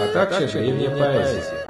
[0.00, 1.66] а также древняя поэзия.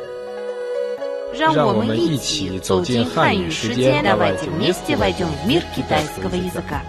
[1.35, 6.83] 让我们让我们一一起起走走进进汉语汉语世世界界， давайте давайте вместе вместе войдем в мир китайского китайского языка.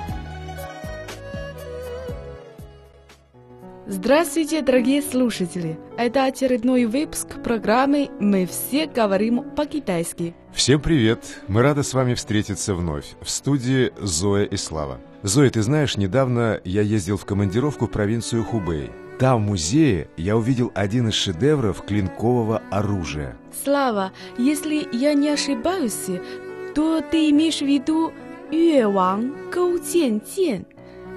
[3.85, 5.77] Здравствуйте, дорогие слушатели!
[5.97, 10.35] Это очередной выпуск программы «Мы все говорим по-китайски».
[10.53, 11.19] Всем привет!
[11.47, 13.05] Мы рады с вами встретиться вновь.
[13.21, 14.99] В студии Зоя и Слава.
[15.21, 18.89] Зоя, ты знаешь, недавно я ездил в командировку в провинцию Хубэй.
[19.18, 23.36] там, в музее, я увидел один из шедевров клинкового оружия.
[23.64, 26.06] Слава, если я не ошибаюсь,
[26.74, 28.12] то ты имеешь в виду
[28.52, 30.66] Юэван Гоу Цзян Цзян,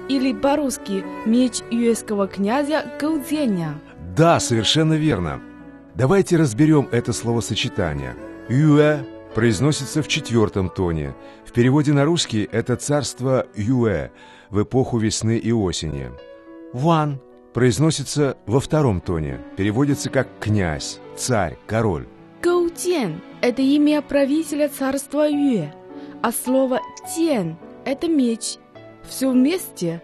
[0.08, 3.74] или по-русски меч юэского князя Гоу Цзяня.
[4.16, 5.40] Да, совершенно верно.
[5.94, 8.16] Давайте разберем это словосочетание.
[8.48, 11.14] Юэ произносится в четвертом тоне.
[11.46, 14.10] В переводе на русский это царство Юэ
[14.50, 16.10] в эпоху весны и осени.
[16.72, 17.20] Ван
[17.52, 19.40] произносится во втором тоне.
[19.56, 22.06] Переводится как князь, царь, король.
[22.42, 25.72] Гоу Цзян– это имя правителя царства Юэ,
[26.22, 28.56] а слово Цзян– это меч.
[29.08, 30.02] Все вместе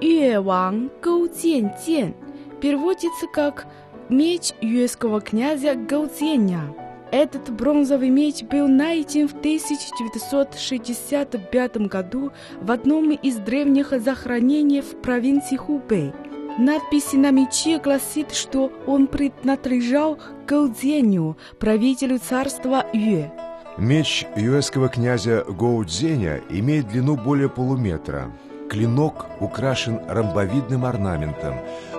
[0.00, 2.14] Юэван Гоу Цзян Цзян
[2.60, 3.66] переводится как
[4.08, 6.74] «меч юэского князя Гоу Цзяня».
[7.10, 15.56] Этот бронзовый меч был найден в 1965 году в одном из древних захоронений в провинции
[15.56, 16.12] Хубэй.
[16.58, 23.30] Надпись на мече гласит, что он принадлежал Гаудзеню, правителю царства Юэ.
[23.76, 28.32] Меч юэского князя Гоудзеня имеет длину более полуметра.
[28.68, 31.54] Клинок украшен ромбовидным орнаментом.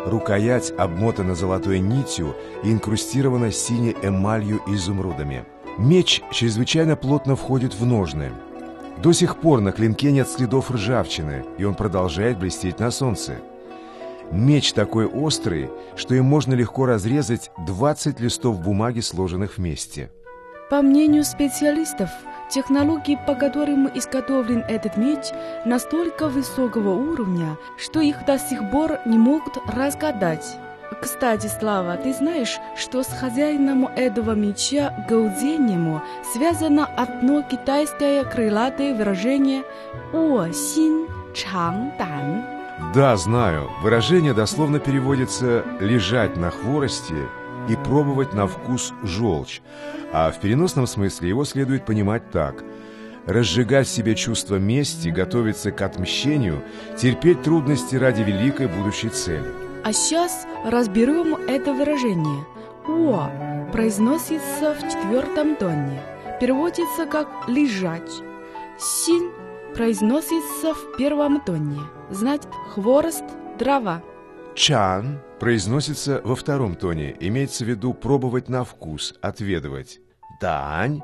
[0.06, 5.46] Рукоять обмотана золотой нитью и инкрустирована синей эмалью и изумрудами.
[5.78, 8.34] Меч чрезвычайно плотно входит в ножны.
[8.98, 13.38] До сих пор на клинке нет следов ржавчины, и он продолжает блестеть на солнце.
[14.32, 20.12] Меч такой острый, что им можно легко разрезать 20 листов бумаги, сложенных вместе.
[20.70, 22.10] По мнению специалистов,
[22.52, 25.32] технологии, по которым изготовлен этот меч,
[25.66, 30.58] настолько высокого уровня, что их до сих пор не могут разгадать.
[31.02, 36.04] Кстати, Слава, ты знаешь, что с хозяином этого меча Гаудзенему
[36.34, 39.64] связано одно китайское крылатое выражение
[40.14, 42.59] «О син чан дан».
[42.94, 43.70] Да, знаю.
[43.82, 47.28] Выражение дословно переводится «лежать на хворосте»
[47.68, 49.62] и «пробовать на вкус желчь»,
[50.12, 52.64] а в переносном смысле его следует понимать так.
[53.28, 56.64] Разжигать в себе чувство мести, готовиться к отмщению,
[56.98, 59.46] терпеть трудности ради великой будущей цели.
[59.84, 62.44] А сейчас разберем это выражение.
[62.88, 63.30] «О»
[63.72, 66.02] произносится в четвертом тоне,
[66.40, 68.12] переводится как «лежать».
[68.80, 69.30] «Син»
[69.76, 73.24] произносится в первом тоне, значит «хворост»,
[73.58, 74.04] «дрова».
[74.56, 80.00] «Чан» произносится во втором тоне, имеется в виду пробовать на вкус, отведывать.
[80.42, 81.02] «Дань»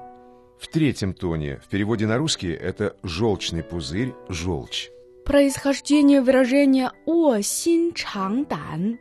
[0.60, 4.90] в третьем тоне, в переводе на русский это «желчный пузырь», «желчь».
[5.26, 9.00] Происхождение выражения «О син чан дан»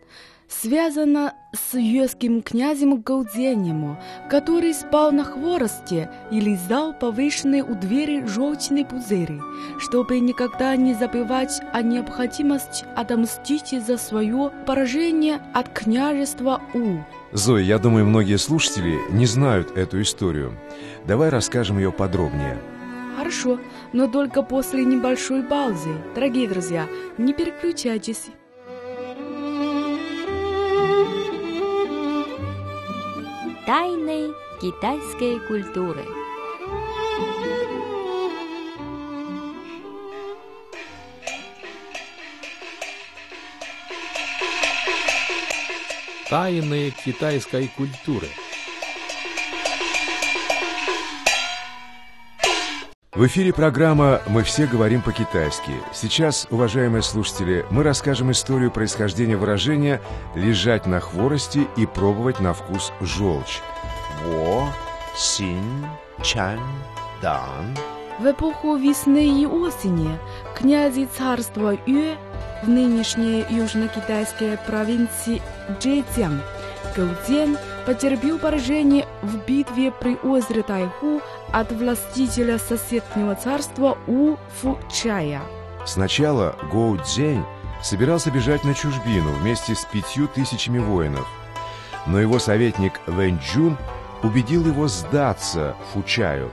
[0.60, 3.96] связано с юэским князем Гаудзенем,
[4.28, 9.40] который спал на хворосте и лизал повышенный у двери желчный пузырь,
[9.78, 16.98] чтобы никогда не забывать о необходимости отомстить за свое поражение от княжества У.
[17.32, 20.52] Зоя, я думаю, многие слушатели не знают эту историю.
[21.06, 22.58] Давай расскажем ее подробнее.
[23.16, 23.60] Хорошо,
[23.92, 25.90] но только после небольшой паузы.
[26.14, 28.26] Дорогие друзья, не переключайтесь.
[33.66, 36.04] Тайны китайской культуры.
[46.28, 48.28] Тайны китайской культуры.
[53.14, 55.70] В эфире программа «Мы все говорим по-китайски».
[55.92, 60.02] Сейчас, уважаемые слушатели, мы расскажем историю происхождения выражения
[60.34, 63.60] «лежать на хворости и пробовать на вкус желчь».
[64.24, 64.68] Во,
[65.16, 65.86] син,
[66.24, 66.58] чан,
[67.22, 67.76] дан.
[68.18, 70.18] В эпоху весны и осени
[70.56, 72.16] князи царства Юэ
[72.64, 75.40] в нынешней южно-китайской провинции
[75.78, 76.42] Джэцзян
[76.96, 81.20] Гаудзен потерпел поражение в битве при озере Тайху
[81.52, 85.42] от властителя соседнего царства У Фучая.
[85.86, 87.44] Сначала Гоу Цзень
[87.82, 91.26] собирался бежать на чужбину вместе с пятью тысячами воинов,
[92.06, 93.76] но его советник Вэнь Джун
[94.22, 96.50] убедил его сдаться Фучаю,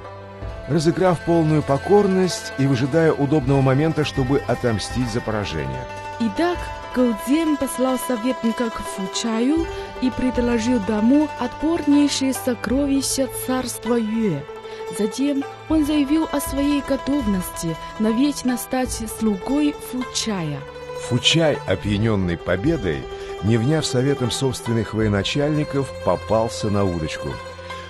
[0.67, 5.85] разыграв полную покорность и выжидая удобного момента, чтобы отомстить за поражение.
[6.23, 6.59] Итак,
[6.95, 9.65] Гаудзен послал советника к Фучаю
[10.01, 14.44] и предложил дому отпорнейшие сокровища царства Юэ.
[15.00, 20.59] Затем он заявил о своей готовности навечно стать слугой Фучая.
[21.07, 23.01] Фучай, опьяненный победой,
[23.44, 27.29] не вняв советом собственных военачальников, попался на удочку.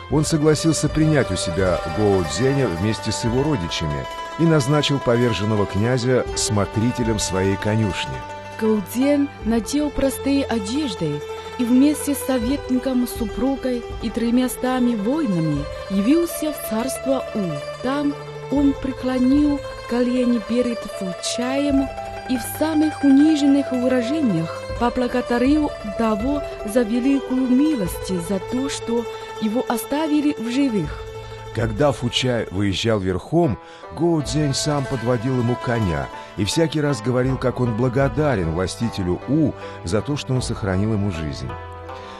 [0.10, 4.06] Он согласился принять у себя Гоу Цзэня вместе с его родичами
[4.40, 8.16] и назначил поверженного князя смотрителем своей конюшни.
[8.60, 11.20] Гаудзен надел простые одежды
[11.58, 17.42] и вместе с советником, супругой и тремястами воинами явился в царство У.
[17.84, 18.14] Там
[18.52, 21.88] он преклонил колени перед Фучаем
[22.30, 29.06] и в самых униженных выражениях поблагодарил того за великую милость, за то, что
[29.42, 31.11] его оставили в живых.
[31.54, 33.60] Когда Фучай выезжал верхом,
[33.98, 36.08] Гоу Цзэнь сам подводил ему коня
[36.38, 39.52] и всякий раз говорил, как он благодарен властителю У
[39.84, 41.50] за то, что он сохранил ему жизнь.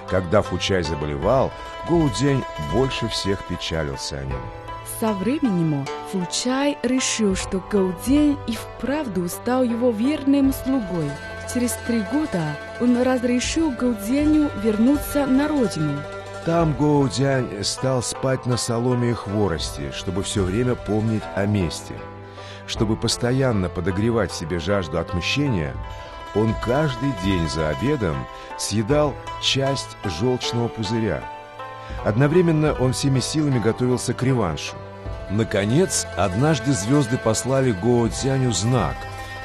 [0.10, 1.52] Когда Фучай заболевал,
[1.88, 2.44] Гоу Цзэнь
[2.74, 4.42] больше всех печалился о нем.
[5.00, 11.10] Со временем Фучай решил, что Гаудзень и вправду стал его верным слугой.
[11.52, 16.02] Через три года он разрешил Гаудзеню вернуться на родину.
[16.46, 21.94] Там Гоу Дзянь стал спать на соломе и хворости, чтобы все время помнить о мести.
[22.66, 25.76] Чтобы постоянно подогревать себе жажду отмщения,
[26.34, 28.16] он каждый день за обедом
[28.58, 31.22] съедал часть желчного пузыря.
[32.06, 34.76] Одновременно он всеми силами готовился к реваншу.
[35.30, 38.96] Наконец, однажды звезды послали Гоу Цзяню знак,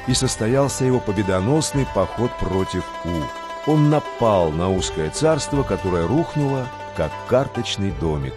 [0.07, 3.69] и состоялся его победоносный поход против У.
[3.71, 6.67] Он напал на узкое царство, которое рухнуло,
[6.97, 8.33] как карточный домик.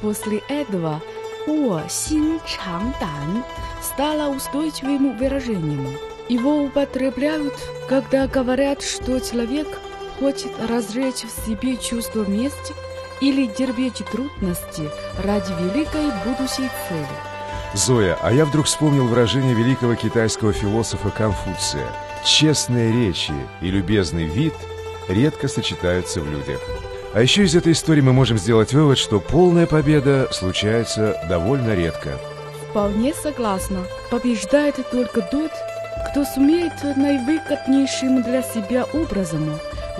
[0.00, 1.02] После этого
[1.46, 3.44] «О Син Чан Дан»
[3.82, 5.88] стало устойчивым выражением.
[6.28, 7.54] Его употребляют,
[7.88, 9.66] когда говорят, что человек
[10.18, 12.72] хочет разжечь в себе чувство мести
[13.20, 14.88] или терпеть трудности
[15.22, 17.34] ради великой будущей цели.
[17.74, 21.88] Зоя, а я вдруг вспомнил выражение великого китайского философа Конфуция.
[22.24, 24.54] Честные речи и любезный вид
[25.08, 26.60] редко сочетаются в людях.
[27.14, 32.18] А еще из этой истории мы можем сделать вывод, что полная победа случается довольно редко.
[32.68, 33.84] Вполне согласна.
[34.10, 35.52] Побеждает только тот,
[36.10, 39.48] кто сумеет наивыгоднейшим для себя образом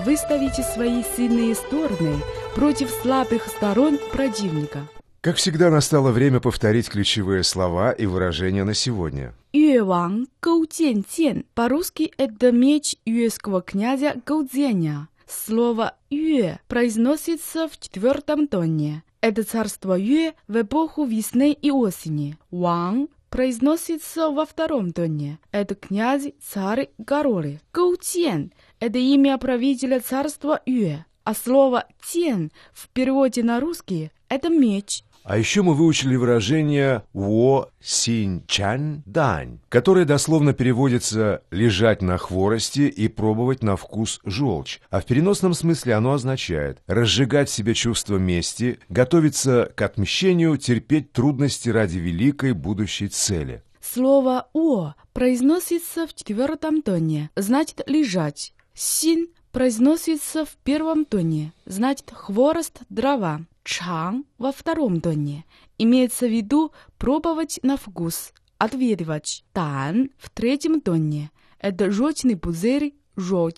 [0.04, 2.16] выставить свои сильные стороны
[2.56, 4.88] против слабых сторон противника.
[5.20, 9.34] Как всегда, настало время повторить ключевые слова и выражения на сегодня.
[9.52, 11.04] Юэван Гоудзянь
[11.54, 15.06] По-русски это меч юэского князя Гоудзяня.
[15.26, 19.02] Слово «юэ» произносится в четвертом тоне.
[19.20, 22.36] Это царство Юэ в эпоху весны и осени.
[22.50, 25.38] Ван произносится во втором тоне.
[25.50, 27.60] Это князь, царь, гороры.
[27.72, 31.04] Гоутен– это имя правителя царства Юэ.
[31.24, 35.04] А слово «тен» в переводе на русский– это меч.
[35.24, 42.82] А еще мы выучили выражение «во синь чан дань», которое дословно переводится «лежать на хворости
[42.82, 48.18] и пробовать на вкус желчь», а в переносном смысле оно означает «разжигать в себе чувство
[48.18, 53.62] мести, готовиться к отмщению, терпеть трудности ради великой будущей цели».
[53.80, 58.52] Слово «о» произносится в четвертом тоне, значит «лежать».
[58.74, 63.40] «Син» произносится в первом тоне, значит «хворост, дрова».
[63.64, 65.44] «Чан» во втором тоне
[65.78, 69.44] имеется в виду пробовать на вкус, отведывать.
[69.52, 73.52] «Тан» в третьем тоне– это желчный пузырь, желчь.